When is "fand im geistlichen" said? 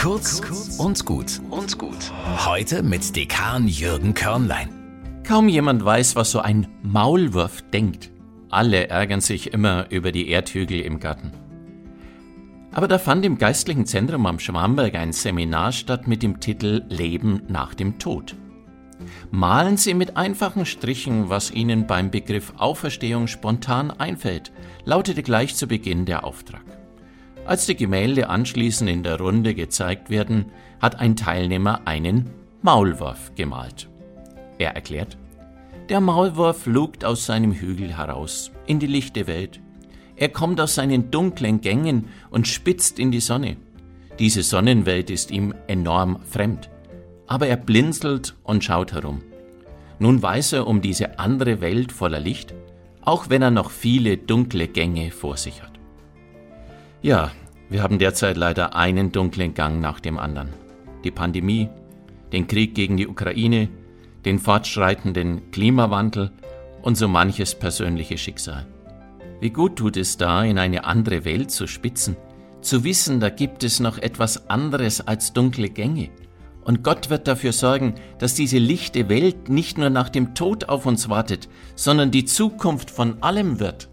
12.98-13.84